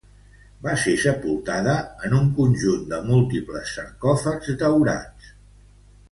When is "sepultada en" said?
1.01-2.15